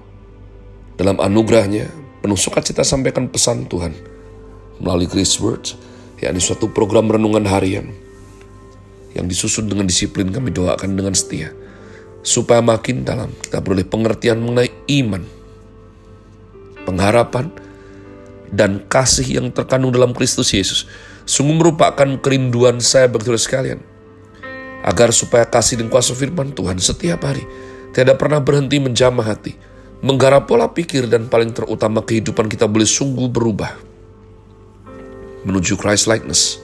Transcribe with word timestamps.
Dalam 0.95 1.19
anugerahnya 1.19 1.91
penuh 2.23 2.39
sukacita 2.39 2.87
sampaikan 2.87 3.27
pesan 3.27 3.67
Tuhan 3.67 3.91
Melalui 4.79 5.11
Grace 5.11 5.35
Words 5.43 5.75
yakni 6.23 6.39
suatu 6.39 6.71
program 6.71 7.11
renungan 7.11 7.43
harian 7.43 7.91
yang 9.19 9.27
disusun 9.27 9.67
dengan 9.67 9.83
disiplin 9.83 10.31
kami 10.31 10.55
doakan 10.55 10.95
dengan 10.95 11.11
setia 11.11 11.51
supaya 12.23 12.63
makin 12.63 13.03
dalam 13.03 13.27
kita 13.43 13.59
beroleh 13.59 13.83
pengertian 13.83 14.39
mengenai 14.39 14.71
iman, 15.03 15.27
pengharapan, 16.87 17.51
dan 18.51 18.83
kasih 18.85 19.41
yang 19.41 19.47
terkandung 19.49 19.95
dalam 19.95 20.11
Kristus 20.11 20.51
Yesus 20.51 20.85
sungguh 21.23 21.55
merupakan 21.55 22.07
kerinduan 22.19 22.83
saya 22.83 23.07
bagi 23.07 23.31
sekalian. 23.39 23.79
Agar 24.81 25.13
supaya 25.13 25.45
kasih 25.47 25.79
dan 25.79 25.87
kuasa 25.87 26.11
firman 26.11 26.51
Tuhan 26.51 26.77
setiap 26.81 27.23
hari 27.23 27.45
tidak 27.95 28.17
pernah 28.19 28.41
berhenti 28.41 28.81
menjamah 28.81 29.23
hati, 29.23 29.53
menggarap 30.01 30.49
pola 30.49 30.67
pikir 30.67 31.05
dan 31.05 31.29
paling 31.29 31.53
terutama 31.53 32.01
kehidupan 32.01 32.49
kita 32.49 32.65
boleh 32.65 32.89
sungguh 32.89 33.29
berubah 33.29 33.71
menuju 35.45 35.77
Christ 35.77 36.09
likeness. 36.09 36.57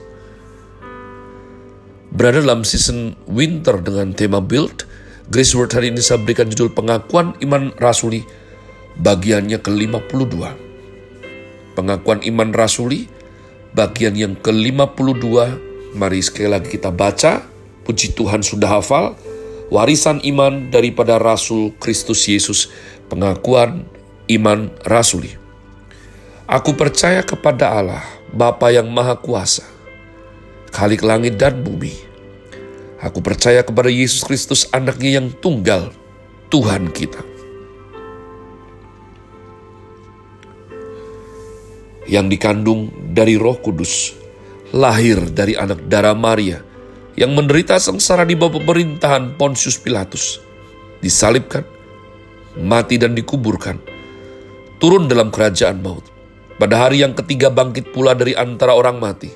Berada 2.10 2.42
dalam 2.42 2.66
season 2.66 3.14
winter 3.30 3.78
dengan 3.78 4.10
tema 4.18 4.42
build, 4.42 4.90
Grace 5.30 5.54
Word 5.54 5.76
hari 5.78 5.94
ini 5.94 6.02
saya 6.02 6.18
berikan 6.18 6.50
judul 6.50 6.74
pengakuan 6.74 7.38
iman 7.44 7.70
rasuli 7.78 8.26
bagiannya 8.98 9.62
ke-52 9.62 10.67
pengakuan 11.78 12.26
iman 12.26 12.50
rasuli, 12.50 13.06
bagian 13.78 14.18
yang 14.18 14.34
ke-52. 14.34 15.30
Mari 15.94 16.26
sekali 16.26 16.50
lagi 16.50 16.74
kita 16.74 16.90
baca, 16.90 17.46
puji 17.86 18.18
Tuhan 18.18 18.42
sudah 18.42 18.82
hafal, 18.82 19.14
warisan 19.70 20.18
iman 20.26 20.74
daripada 20.74 21.22
Rasul 21.22 21.78
Kristus 21.78 22.26
Yesus, 22.26 22.74
pengakuan 23.14 23.86
iman 24.26 24.74
rasuli. 24.90 25.38
Aku 26.50 26.74
percaya 26.74 27.22
kepada 27.22 27.78
Allah, 27.78 28.02
Bapa 28.34 28.74
yang 28.74 28.90
Maha 28.90 29.14
Kuasa, 29.14 29.64
Khalik 30.74 31.06
langit 31.06 31.38
dan 31.38 31.62
bumi. 31.62 31.94
Aku 32.98 33.22
percaya 33.22 33.62
kepada 33.62 33.94
Yesus 33.94 34.26
Kristus 34.26 34.66
anaknya 34.74 35.22
yang 35.22 35.30
tunggal, 35.30 35.94
Tuhan 36.50 36.90
kita 36.90 37.37
yang 42.08 42.32
dikandung 42.32 42.90
dari 43.12 43.36
Roh 43.36 43.60
Kudus, 43.60 44.16
lahir 44.72 45.20
dari 45.32 45.54
anak 45.60 45.86
darah 45.92 46.16
Maria, 46.16 46.64
yang 47.20 47.36
menderita 47.36 47.76
sengsara 47.78 48.24
di 48.24 48.34
bawah 48.34 48.64
pemerintahan 48.64 49.36
Pontius 49.36 49.76
Pilatus, 49.76 50.40
disalibkan, 51.04 51.68
mati 52.58 52.96
dan 52.96 53.14
dikuburkan, 53.14 53.78
turun 54.80 55.06
dalam 55.12 55.30
kerajaan 55.30 55.84
maut. 55.84 56.04
Pada 56.58 56.90
hari 56.90 57.06
yang 57.06 57.14
ketiga 57.14 57.54
bangkit 57.54 57.94
pula 57.94 58.18
dari 58.18 58.34
antara 58.34 58.74
orang 58.74 58.98
mati, 58.98 59.30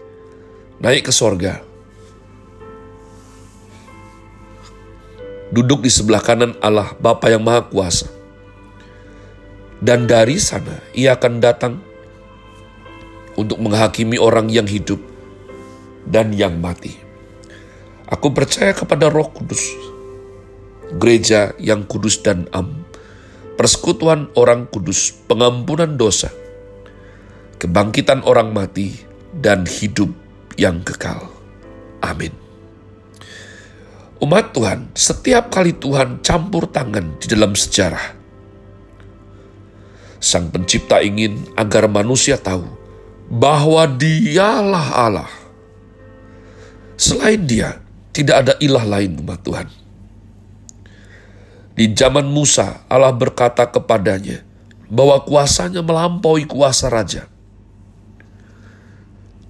naik 0.81 1.06
ke 1.06 1.13
sorga, 1.13 1.61
duduk 5.53 5.85
di 5.85 5.91
sebelah 5.91 6.23
kanan 6.23 6.58
Allah 6.63 6.95
Bapa 6.97 7.30
yang 7.30 7.44
Maha 7.45 7.67
Kuasa. 7.67 8.09
Dan 9.81 10.09
dari 10.09 10.38
sana 10.41 10.81
ia 10.97 11.13
akan 11.17 11.33
datang 11.41 11.73
untuk 13.42 13.58
menghakimi 13.58 14.22
orang 14.22 14.47
yang 14.53 14.70
hidup 14.70 15.02
dan 16.06 16.34
yang 16.34 16.61
mati. 16.61 16.94
Aku 18.11 18.30
percaya 18.36 18.75
kepada 18.75 19.08
Roh 19.08 19.31
Kudus, 19.31 19.63
gereja 21.00 21.56
yang 21.57 21.88
kudus 21.88 22.19
dan 22.19 22.46
am, 22.51 22.84
persekutuan 23.56 24.28
orang 24.35 24.68
kudus, 24.68 25.16
pengampunan 25.25 25.96
dosa, 25.96 26.28
kebangkitan 27.57 28.22
orang 28.28 28.51
mati, 28.51 29.00
dan 29.31 29.63
hidup 29.63 30.12
yang 30.59 30.84
kekal. 30.84 31.31
Amin. 32.03 32.35
Umat 34.22 34.53
Tuhan, 34.53 34.91
setiap 34.94 35.50
kali 35.50 35.74
Tuhan 35.74 36.19
campur 36.22 36.68
tangan 36.69 37.18
di 37.18 37.25
dalam 37.31 37.56
sejarah, 37.56 38.22
Sang 40.22 40.53
Pencipta 40.53 41.01
ingin 41.01 41.50
agar 41.57 41.90
manusia 41.90 42.38
tahu 42.38 42.81
bahwa 43.31 43.88
dialah 43.88 44.88
Allah. 44.92 45.31
Selain 47.00 47.40
dia, 47.40 47.80
tidak 48.12 48.36
ada 48.44 48.53
ilah 48.59 48.84
lain 48.84 49.16
umat 49.24 49.40
Tuhan. 49.40 49.68
Di 51.72 51.88
zaman 51.96 52.28
Musa, 52.28 52.84
Allah 52.92 53.16
berkata 53.16 53.64
kepadanya 53.64 54.44
bahwa 54.92 55.24
kuasanya 55.24 55.80
melampaui 55.80 56.44
kuasa 56.44 56.92
raja. 56.92 57.31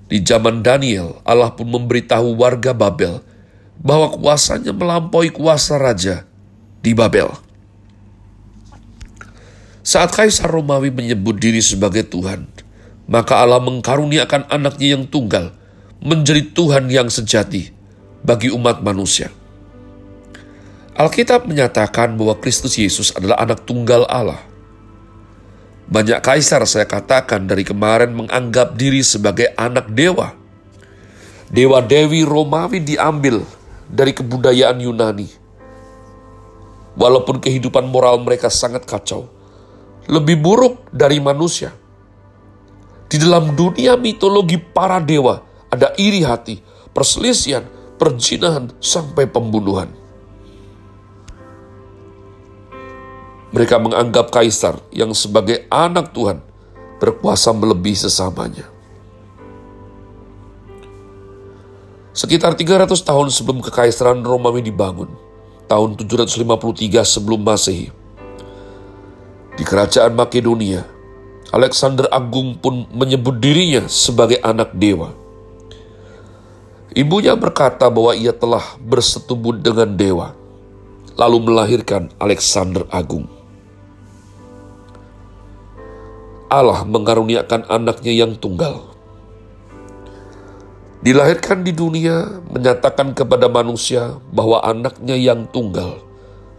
Di 0.06 0.22
zaman 0.22 0.62
Daniel, 0.62 1.18
Allah 1.26 1.50
pun 1.50 1.66
memberitahu 1.66 2.38
warga 2.38 2.78
Babel 2.78 3.26
bahwa 3.82 4.14
kuasanya 4.14 4.70
melampaui 4.70 5.34
kuasa 5.34 5.82
raja 5.82 6.30
di 6.86 6.94
Babel. 6.94 7.34
Saat 9.82 10.14
Kaisar 10.14 10.54
Romawi 10.54 10.94
menyebut 10.94 11.42
diri 11.42 11.58
sebagai 11.58 12.06
Tuhan, 12.06 12.46
maka 13.12 13.44
Allah 13.44 13.60
mengkaruniakan 13.60 14.48
anaknya 14.48 14.96
yang 14.96 15.04
tunggal 15.04 15.52
menjadi 16.00 16.48
Tuhan 16.56 16.88
yang 16.88 17.12
sejati 17.12 17.76
bagi 18.24 18.48
umat 18.56 18.80
manusia. 18.80 19.28
Alkitab 20.96 21.44
menyatakan 21.44 22.16
bahwa 22.16 22.40
Kristus 22.40 22.80
Yesus 22.80 23.12
adalah 23.12 23.44
anak 23.44 23.68
tunggal 23.68 24.08
Allah. 24.08 24.40
Banyak 25.92 26.24
kaisar 26.24 26.64
saya 26.64 26.88
katakan 26.88 27.52
dari 27.52 27.68
kemarin 27.68 28.16
menganggap 28.16 28.80
diri 28.80 29.04
sebagai 29.04 29.52
anak 29.60 29.92
dewa. 29.92 30.32
Dewa 31.52 31.84
Dewi 31.84 32.24
Romawi 32.24 32.80
diambil 32.80 33.44
dari 33.92 34.16
kebudayaan 34.16 34.80
Yunani. 34.80 35.28
Walaupun 36.96 37.44
kehidupan 37.44 37.92
moral 37.92 38.24
mereka 38.24 38.48
sangat 38.48 38.88
kacau, 38.88 39.28
lebih 40.08 40.40
buruk 40.40 40.88
dari 40.96 41.20
manusia. 41.20 41.76
Di 43.12 43.20
dalam 43.20 43.60
dunia 43.60 44.00
mitologi 44.00 44.56
para 44.56 45.04
dewa 45.04 45.44
ada 45.68 45.92
iri 46.00 46.24
hati, 46.24 46.64
perselisihan, 46.96 47.68
perjinahan, 48.00 48.72
sampai 48.80 49.28
pembunuhan. 49.28 49.92
Mereka 53.52 53.84
menganggap 53.84 54.32
kaisar 54.32 54.80
yang 54.96 55.12
sebagai 55.12 55.68
anak 55.68 56.16
Tuhan 56.16 56.40
berkuasa 57.04 57.52
melebihi 57.52 58.00
sesamanya. 58.00 58.72
Sekitar 62.16 62.56
300 62.56 62.96
tahun 62.96 63.28
sebelum 63.28 63.60
kekaisaran 63.60 64.24
Romawi 64.24 64.64
dibangun, 64.64 65.12
tahun 65.68 66.00
753 66.00 67.04
sebelum 67.04 67.44
Masehi, 67.44 67.92
di 69.60 69.64
kerajaan 69.68 70.16
Makedonia, 70.16 70.88
Alexander 71.52 72.08
Agung 72.08 72.56
pun 72.56 72.88
menyebut 72.96 73.36
dirinya 73.36 73.84
sebagai 73.92 74.40
anak 74.40 74.72
dewa. 74.72 75.12
Ibunya 76.96 77.36
berkata 77.36 77.92
bahwa 77.92 78.16
ia 78.16 78.32
telah 78.32 78.64
bersetubuh 78.80 79.60
dengan 79.60 79.92
dewa, 79.92 80.32
lalu 81.20 81.52
melahirkan 81.52 82.08
Alexander 82.24 82.88
Agung. 82.88 83.28
Allah 86.48 86.88
mengaruniakan 86.88 87.68
anaknya 87.68 88.16
yang 88.16 88.32
tunggal. 88.40 88.88
Dilahirkan 91.04 91.68
di 91.68 91.76
dunia, 91.76 92.40
menyatakan 92.48 93.12
kepada 93.12 93.52
manusia 93.52 94.16
bahwa 94.32 94.64
anaknya 94.64 95.20
yang 95.20 95.52
tunggal, 95.52 96.00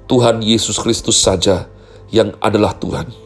Tuhan 0.05 0.45
Yesus 0.45 0.77
Kristus 0.77 1.17
saja 1.17 1.65
yang 2.13 2.37
adalah 2.45 2.77
Tuhan. 2.77 3.22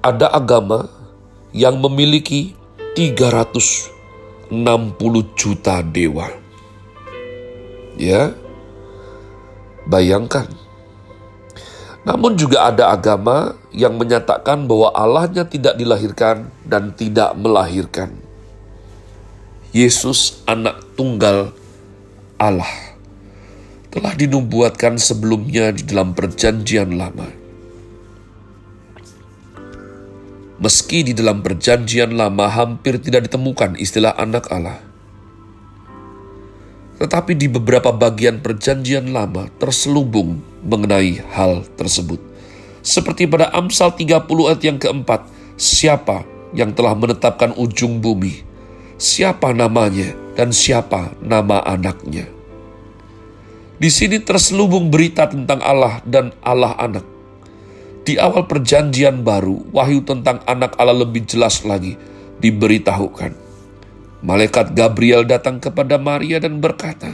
Ada 0.00 0.32
agama 0.32 0.88
yang 1.52 1.76
memiliki 1.76 2.56
360 2.96 4.48
juta 5.36 5.84
dewa. 5.84 6.28
Ya, 8.00 8.32
bayangkan. 9.84 10.48
Namun 12.00 12.40
juga 12.40 12.72
ada 12.72 12.96
agama 12.96 13.60
yang 13.76 14.00
menyatakan 14.00 14.64
bahwa 14.64 14.88
Allahnya 14.96 15.44
tidak 15.44 15.76
dilahirkan 15.76 16.48
dan 16.64 16.96
tidak 16.96 17.36
melahirkan. 17.36 18.16
Yesus 19.70 20.40
anak 20.48 20.80
tunggal 20.96 21.52
Allah 22.40 22.96
telah 23.92 24.16
dinubuatkan 24.16 24.96
sebelumnya 24.96 25.70
di 25.76 25.84
dalam 25.84 26.16
perjanjian 26.16 26.96
lama 26.96 27.39
Meski 30.60 31.00
di 31.00 31.16
dalam 31.16 31.40
perjanjian 31.40 32.12
lama 32.20 32.44
hampir 32.52 33.00
tidak 33.00 33.32
ditemukan 33.32 33.80
istilah 33.80 34.12
anak 34.20 34.44
Allah. 34.52 34.76
Tetapi 37.00 37.32
di 37.32 37.48
beberapa 37.48 37.96
bagian 37.96 38.44
perjanjian 38.44 39.08
lama 39.08 39.48
terselubung 39.56 40.44
mengenai 40.60 41.16
hal 41.32 41.64
tersebut. 41.80 42.20
Seperti 42.84 43.24
pada 43.24 43.48
Amsal 43.56 43.96
30 43.96 44.28
ayat 44.52 44.60
yang 44.60 44.76
keempat, 44.76 45.24
siapa 45.56 46.28
yang 46.52 46.76
telah 46.76 46.92
menetapkan 46.92 47.56
ujung 47.56 48.04
bumi? 48.04 48.44
Siapa 49.00 49.56
namanya 49.56 50.12
dan 50.36 50.52
siapa 50.52 51.16
nama 51.24 51.64
anaknya? 51.64 52.28
Di 53.80 53.88
sini 53.88 54.20
terselubung 54.20 54.92
berita 54.92 55.24
tentang 55.24 55.64
Allah 55.64 56.04
dan 56.04 56.36
Allah 56.44 56.76
anak. 56.76 57.09
Di 58.00 58.16
awal 58.16 58.48
perjanjian 58.48 59.20
baru, 59.20 59.60
wahyu 59.76 60.00
tentang 60.00 60.40
anak 60.48 60.72
Allah 60.80 61.04
lebih 61.04 61.28
jelas 61.28 61.60
lagi 61.68 62.00
diberitahukan. 62.40 63.36
Malaikat 64.24 64.72
Gabriel 64.72 65.24
datang 65.24 65.60
kepada 65.60 66.00
Maria 66.00 66.40
dan 66.40 66.60
berkata, 66.60 67.12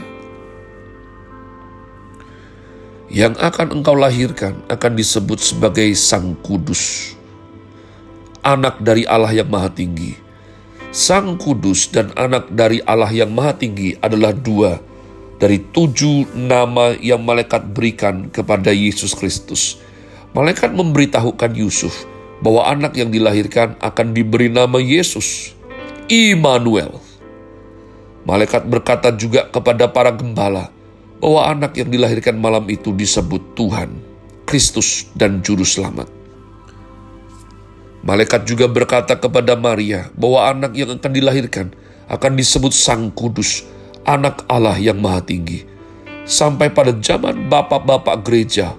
Yang 3.07 3.39
akan 3.39 3.79
engkau 3.79 3.95
lahirkan 3.95 4.59
akan 4.67 4.99
disebut 4.99 5.39
sebagai 5.39 5.87
Sang 5.95 6.35
Kudus, 6.43 7.15
anak 8.43 8.83
dari 8.83 9.07
Allah 9.07 9.31
yang 9.31 9.47
Maha 9.47 9.71
Tinggi. 9.71 10.19
Sang 10.91 11.39
Kudus 11.39 11.87
dan 11.91 12.11
anak 12.19 12.51
dari 12.51 12.83
Allah 12.83 13.11
yang 13.11 13.31
Maha 13.31 13.55
Tinggi 13.55 13.95
adalah 14.03 14.35
dua 14.35 14.79
dari 15.39 15.61
tujuh 15.61 16.35
nama 16.35 16.95
yang 16.99 17.23
malaikat 17.23 17.71
berikan 17.71 18.27
kepada 18.27 18.75
Yesus 18.75 19.15
Kristus. 19.15 19.79
Malaikat 20.35 20.75
memberitahukan 20.75 21.51
Yusuf 21.55 22.03
bahwa 22.43 22.67
anak 22.67 22.97
yang 22.99 23.09
dilahirkan 23.09 23.79
akan 23.79 24.13
diberi 24.13 24.51
nama 24.51 24.77
Yesus, 24.77 25.55
Immanuel. 26.11 26.99
Malaikat 28.27 28.67
berkata 28.67 29.15
juga 29.15 29.47
kepada 29.47 29.87
para 29.87 30.11
gembala 30.11 30.67
bahwa 31.23 31.47
anak 31.47 31.79
yang 31.79 31.89
dilahirkan 31.89 32.35
malam 32.37 32.67
itu 32.67 32.91
disebut 32.91 33.55
Tuhan, 33.55 33.89
Kristus, 34.43 35.07
dan 35.15 35.39
Juru 35.41 35.63
Selamat. 35.63 36.11
Malaikat 38.05 38.47
juga 38.47 38.71
berkata 38.71 39.19
kepada 39.19 39.57
Maria 39.59 40.07
bahwa 40.15 40.47
anak 40.47 40.71
yang 40.77 40.95
akan 40.95 41.11
dilahirkan 41.11 41.67
akan 42.07 42.39
disebut 42.39 42.71
Sang 42.71 43.11
Kudus, 43.11 43.67
anak 44.07 44.47
Allah 44.47 44.79
yang 44.79 45.01
maha 45.01 45.19
tinggi. 45.19 45.67
Sampai 46.27 46.71
pada 46.71 46.91
zaman 46.95 47.51
bapak-bapak 47.51 48.23
gereja, 48.23 48.75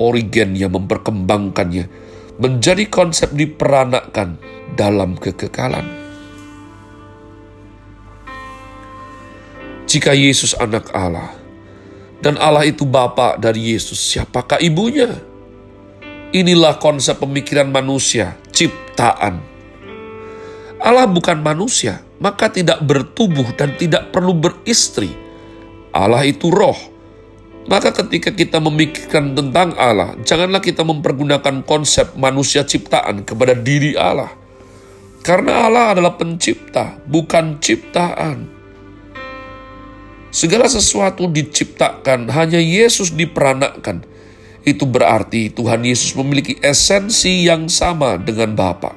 Origen 0.00 0.56
memperkembangkannya 0.56 1.84
menjadi 2.40 2.88
konsep 2.88 3.30
diperanakan 3.36 4.40
dalam 4.72 5.20
kekekalan. 5.20 5.84
Jika 9.84 10.16
Yesus 10.16 10.56
anak 10.56 10.88
Allah, 10.96 11.36
dan 12.20 12.40
Allah 12.40 12.68
itu 12.68 12.88
Bapa 12.88 13.36
dari 13.36 13.76
Yesus, 13.76 14.00
siapakah 14.00 14.60
ibunya? 14.60 15.08
Inilah 16.30 16.78
konsep 16.78 17.18
pemikiran 17.18 17.68
manusia, 17.68 18.38
ciptaan. 18.54 19.42
Allah 20.80 21.04
bukan 21.10 21.42
manusia, 21.42 22.00
maka 22.22 22.48
tidak 22.48 22.80
bertubuh 22.84 23.52
dan 23.58 23.74
tidak 23.76 24.14
perlu 24.14 24.32
beristri. 24.32 25.10
Allah 25.90 26.22
itu 26.22 26.48
roh. 26.48 26.78
Maka 27.68 27.92
ketika 27.92 28.32
kita 28.32 28.56
memikirkan 28.56 29.36
tentang 29.36 29.76
Allah, 29.76 30.16
janganlah 30.24 30.64
kita 30.64 30.80
mempergunakan 30.80 31.60
konsep 31.68 32.16
manusia 32.16 32.64
ciptaan 32.64 33.26
kepada 33.26 33.52
diri 33.52 33.92
Allah. 33.98 34.32
Karena 35.20 35.68
Allah 35.68 35.92
adalah 35.92 36.16
pencipta, 36.16 36.96
bukan 37.04 37.60
ciptaan. 37.60 38.48
Segala 40.32 40.70
sesuatu 40.70 41.28
diciptakan, 41.28 42.32
hanya 42.32 42.56
Yesus 42.56 43.12
diperanakkan. 43.12 44.08
Itu 44.64 44.88
berarti 44.88 45.52
Tuhan 45.52 45.84
Yesus 45.84 46.16
memiliki 46.16 46.56
esensi 46.64 47.44
yang 47.44 47.68
sama 47.68 48.16
dengan 48.16 48.56
Bapa. 48.56 48.96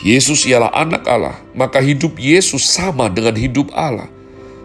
Yesus 0.00 0.48
ialah 0.48 0.72
anak 0.72 1.04
Allah, 1.04 1.36
maka 1.52 1.76
hidup 1.84 2.16
Yesus 2.16 2.64
sama 2.64 3.12
dengan 3.12 3.36
hidup 3.36 3.68
Allah. 3.76 4.08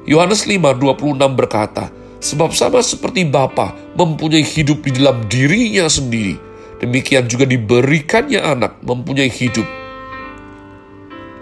Yohanes 0.08 0.48
5:26 0.48 1.36
berkata, 1.36 1.92
sebab 2.20 2.52
sama 2.52 2.84
seperti 2.84 3.28
Bapa 3.28 3.76
mempunyai 3.96 4.44
hidup 4.44 4.84
di 4.86 4.96
dalam 4.96 5.26
dirinya 5.28 5.88
sendiri, 5.90 6.36
demikian 6.84 7.28
juga 7.28 7.48
diberikannya 7.48 8.40
anak 8.40 8.80
mempunyai 8.84 9.32
hidup 9.32 9.66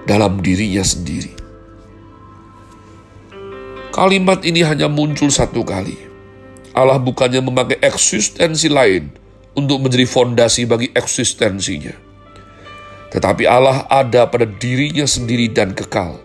dalam 0.07 0.39
dirinya 0.39 0.81
sendiri. 0.81 1.33
Kalimat 3.93 4.41
ini 4.41 4.65
hanya 4.65 4.89
muncul 4.89 5.29
satu 5.29 5.61
kali. 5.61 5.97
Allah 6.73 6.97
bukannya 6.97 7.45
memakai 7.45 7.77
eksistensi 7.77 8.65
lain 8.65 9.13
untuk 9.53 9.85
menjadi 9.85 10.09
fondasi 10.09 10.65
bagi 10.65 10.89
eksistensinya 10.89 12.13
tetapi 13.13 13.45
Allah 13.45 13.85
ada 13.93 14.25
pada 14.25 14.49
dirinya 14.49 15.05
sendiri 15.05 15.45
dan 15.53 15.77
kekal. 15.77 16.17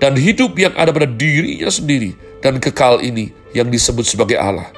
Dan 0.00 0.16
hidup 0.16 0.56
yang 0.56 0.72
ada 0.74 0.90
pada 0.90 1.04
dirinya 1.06 1.68
sendiri 1.68 2.16
dan 2.44 2.58
kekal 2.58 2.98
ini 3.00 3.30
yang 3.56 3.70
disebut 3.70 4.04
sebagai 4.04 4.36
Allah. 4.36 4.68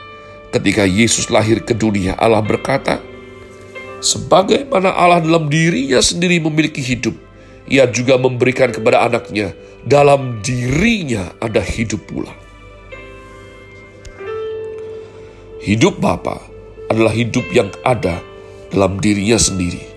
Ketika 0.54 0.86
Yesus 0.86 1.32
lahir 1.32 1.64
ke 1.66 1.74
dunia, 1.74 2.14
Allah 2.14 2.44
berkata, 2.44 3.02
Sebagaimana 4.04 4.92
Allah 4.92 5.24
dalam 5.24 5.48
dirinya 5.48 5.98
sendiri 5.98 6.38
memiliki 6.38 6.84
hidup, 6.84 7.16
ia 7.66 7.88
juga 7.88 8.20
memberikan 8.20 8.68
kepada 8.68 9.02
anaknya, 9.08 9.56
dalam 9.82 10.44
dirinya 10.44 11.32
ada 11.40 11.64
hidup 11.64 12.04
pula. 12.04 12.30
Hidup 15.64 15.96
Bapa 15.98 16.38
adalah 16.92 17.16
hidup 17.16 17.48
yang 17.50 17.72
ada 17.80 18.20
dalam 18.68 19.00
dirinya 19.00 19.40
sendiri 19.40 19.94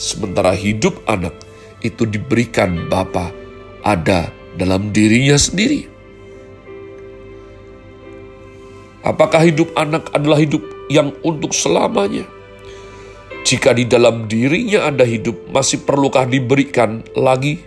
sementara 0.00 0.56
hidup 0.56 0.96
anak 1.04 1.36
itu 1.84 2.08
diberikan 2.08 2.88
Bapa 2.88 3.28
ada 3.84 4.32
dalam 4.56 4.88
dirinya 4.96 5.36
sendiri. 5.36 5.99
Apakah 9.00 9.40
hidup 9.48 9.72
anak 9.80 10.12
adalah 10.12 10.36
hidup 10.36 10.60
yang 10.92 11.16
untuk 11.24 11.56
selamanya? 11.56 12.28
Jika 13.48 13.72
di 13.72 13.88
dalam 13.88 14.28
dirinya 14.28 14.92
ada 14.92 15.08
hidup, 15.08 15.48
masih 15.48 15.80
perlukah 15.88 16.28
diberikan 16.28 17.00
lagi? 17.16 17.64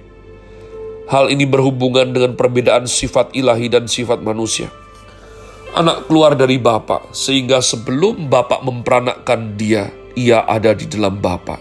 Hal 1.09 1.33
ini 1.33 1.49
berhubungan 1.49 2.13
dengan 2.13 2.37
perbedaan 2.37 2.85
sifat 2.85 3.33
ilahi 3.33 3.67
dan 3.67 3.89
sifat 3.89 4.21
manusia. 4.21 4.69
Anak 5.73 6.05
keluar 6.05 6.37
dari 6.37 6.61
Bapa, 6.61 7.01
sehingga 7.09 7.57
sebelum 7.57 8.29
Bapak 8.29 8.61
memperanakkan 8.61 9.57
dia, 9.57 9.89
ia 10.13 10.45
ada 10.45 10.77
di 10.77 10.85
dalam 10.85 11.17
Bapak. 11.17 11.57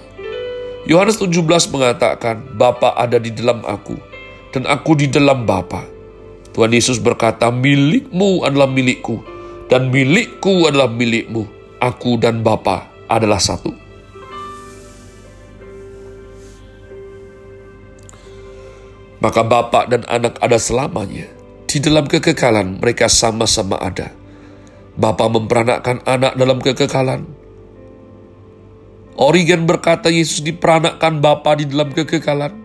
Yohanes 0.85 1.17
17 1.17 1.73
mengatakan, 1.73 2.45
Bapa 2.61 2.93
ada 2.93 3.17
di 3.17 3.33
dalam 3.33 3.65
aku, 3.65 3.97
dan 4.53 4.69
aku 4.69 5.01
di 5.01 5.09
dalam 5.09 5.49
Bapa. 5.49 5.89
Tuhan 6.53 6.77
Yesus 6.77 7.01
berkata, 7.01 7.49
milikmu 7.49 8.45
adalah 8.45 8.69
milikku, 8.69 9.32
dan 9.73 9.89
milikku 9.89 10.69
adalah 10.69 10.93
milikmu. 10.93 11.49
Aku 11.81 12.21
dan 12.21 12.45
Bapa 12.45 12.93
adalah 13.09 13.41
satu. 13.41 13.73
Maka 19.25 19.41
Bapa 19.41 19.89
dan 19.89 20.05
anak 20.13 20.37
ada 20.45 20.61
selamanya. 20.61 21.25
Di 21.65 21.81
dalam 21.81 22.05
kekekalan 22.05 22.85
mereka 22.85 23.09
sama-sama 23.09 23.81
ada. 23.81 24.13
Bapa 24.93 25.25
memperanakkan 25.33 26.05
anak 26.05 26.37
dalam 26.37 26.61
kekekalan, 26.61 27.25
Origen 29.17 29.65
berkata 29.65 30.13
Yesus 30.13 30.45
diperanakkan 30.45 31.25
Bapa 31.25 31.57
di 31.57 31.65
dalam 31.65 31.89
kekekalan. 31.97 32.61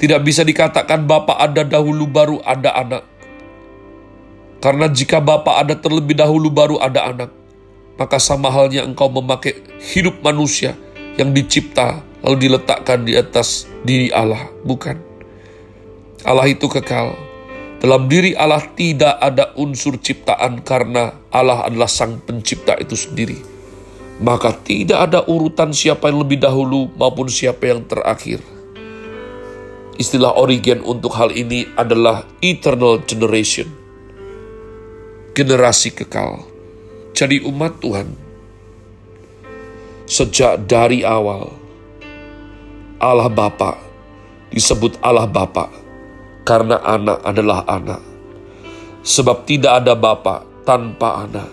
Tidak 0.00 0.20
bisa 0.24 0.40
dikatakan 0.40 1.04
Bapa 1.04 1.36
ada 1.36 1.68
dahulu 1.68 2.08
baru 2.08 2.40
ada 2.40 2.72
anak. 2.80 3.11
Karena 4.62 4.86
jika 4.86 5.18
Bapa 5.18 5.58
ada 5.58 5.74
terlebih 5.74 6.14
dahulu 6.14 6.46
baru 6.48 6.78
ada 6.78 7.10
anak, 7.10 7.30
maka 7.98 8.22
sama 8.22 8.46
halnya 8.48 8.86
engkau 8.86 9.10
memakai 9.10 9.58
hidup 9.92 10.22
manusia 10.22 10.78
yang 11.18 11.34
dicipta 11.34 12.00
lalu 12.22 12.46
diletakkan 12.46 13.02
di 13.02 13.18
atas 13.18 13.66
diri 13.82 14.14
Allah, 14.14 14.46
bukan? 14.62 14.94
Allah 16.22 16.46
itu 16.46 16.70
kekal. 16.70 17.18
Dalam 17.82 18.06
diri 18.06 18.38
Allah 18.38 18.62
tidak 18.78 19.18
ada 19.18 19.50
unsur 19.58 19.98
ciptaan 19.98 20.62
karena 20.62 21.18
Allah 21.34 21.66
adalah 21.66 21.90
sang 21.90 22.22
pencipta 22.22 22.78
itu 22.78 22.94
sendiri 22.94 23.52
maka 24.22 24.54
tidak 24.54 25.10
ada 25.10 25.26
urutan 25.26 25.74
siapa 25.74 26.06
yang 26.08 26.22
lebih 26.22 26.38
dahulu 26.38 26.86
maupun 26.94 27.26
siapa 27.26 27.74
yang 27.74 27.82
terakhir. 27.82 28.38
Istilah 29.98 30.38
Origen 30.38 30.80
untuk 30.86 31.14
hal 31.18 31.34
ini 31.34 31.66
adalah 31.74 32.22
eternal 32.38 33.02
generation. 33.02 33.81
Generasi 35.32 35.96
kekal. 35.96 36.44
Jadi 37.16 37.40
umat 37.48 37.80
Tuhan. 37.80 38.04
Sejak 40.04 40.68
dari 40.68 41.08
awal, 41.08 41.48
Allah 43.00 43.32
Bapa, 43.32 43.80
disebut 44.52 45.00
Allah 45.00 45.24
Bapa, 45.24 45.72
karena 46.44 46.84
anak 46.84 47.24
adalah 47.24 47.64
anak. 47.64 48.04
Sebab 49.00 49.48
tidak 49.48 49.80
ada 49.80 49.96
Bapa 49.96 50.44
tanpa 50.68 51.24
anak. 51.24 51.48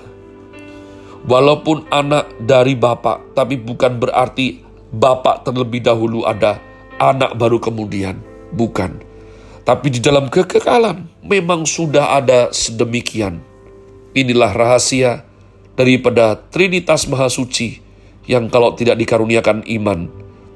Walaupun 1.24 1.88
anak 1.88 2.36
dari 2.36 2.76
Bapa, 2.76 3.24
tapi 3.32 3.56
bukan 3.56 3.96
berarti 3.96 4.60
Bapa 4.92 5.40
terlebih 5.40 5.88
dahulu 5.88 6.28
ada, 6.28 6.60
anak 7.00 7.32
baru 7.40 7.64
kemudian. 7.64 8.20
Bukan. 8.52 9.00
Tapi 9.64 9.88
di 9.88 10.04
dalam 10.04 10.28
kekekalan 10.28 11.24
memang 11.24 11.64
sudah 11.64 12.20
ada 12.20 12.52
sedemikian. 12.52 13.49
Inilah 14.18 14.52
rahasia 14.54 15.24
daripada 15.78 16.36
Trinitas 16.50 17.06
Maha 17.06 17.30
Suci 17.30 17.80
yang 18.30 18.50
kalau 18.50 18.78
tidak 18.78 19.00
dikaruniakan 19.00 19.66
iman, 19.80 20.10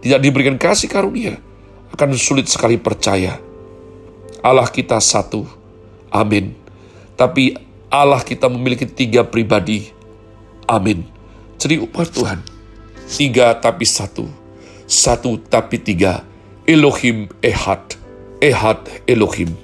tidak 0.04 0.20
diberikan 0.22 0.58
kasih 0.62 0.90
karunia, 0.90 1.42
akan 1.94 2.18
sulit 2.18 2.50
sekali 2.50 2.78
percaya. 2.78 3.38
Allah 4.44 4.68
kita 4.68 5.00
satu. 5.00 5.48
Amin. 6.12 6.54
Tapi 7.16 7.58
Allah 7.88 8.20
kita 8.22 8.52
memiliki 8.52 8.84
tiga 8.84 9.24
pribadi. 9.24 9.90
Amin. 10.68 11.08
Jadi 11.56 11.80
umat 11.80 12.12
Tuhan. 12.12 12.40
Tiga 13.08 13.56
tapi 13.56 13.88
satu. 13.88 14.28
Satu 14.84 15.40
tapi 15.40 15.80
tiga. 15.80 16.28
Elohim 16.68 17.32
Ehad. 17.40 17.96
Ehad 18.44 18.84
Elohim. 19.08 19.56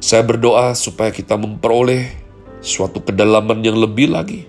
Saya 0.00 0.24
berdoa 0.24 0.72
supaya 0.72 1.12
kita 1.12 1.36
memperoleh 1.36 2.25
suatu 2.60 3.02
kedalaman 3.02 3.62
yang 3.64 3.76
lebih 3.78 4.12
lagi 4.12 4.46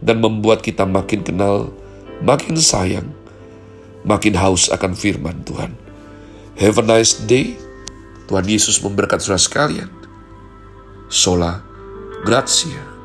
dan 0.00 0.20
membuat 0.20 0.60
kita 0.62 0.84
makin 0.84 1.24
kenal, 1.24 1.72
makin 2.20 2.56
sayang, 2.56 3.08
makin 4.06 4.36
haus 4.36 4.68
akan 4.72 4.92
firman 4.92 5.42
Tuhan. 5.44 5.74
Have 6.56 6.80
a 6.80 6.84
nice 6.84 7.20
day. 7.28 7.56
Tuhan 8.26 8.48
Yesus 8.48 8.82
memberkati 8.82 9.22
saudara 9.22 9.38
sekalian. 9.38 9.90
Sola 11.06 11.62
Gracia. 12.26 12.95